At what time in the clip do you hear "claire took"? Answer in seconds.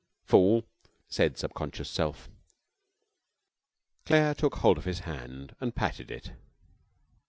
4.03-4.55